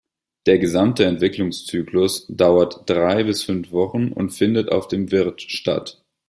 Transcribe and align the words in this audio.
Der 0.47 0.57
gesamte 0.57 1.05
Entwicklungszyklus 1.05 2.25
dauert 2.27 2.89
drei 2.89 3.23
bis 3.23 3.43
fünf 3.43 3.71
Wochen 3.71 4.11
und 4.11 4.31
findet 4.31 4.71
auf 4.71 4.87
dem 4.87 5.11
Wirt 5.11 5.43
statt. 5.43 6.03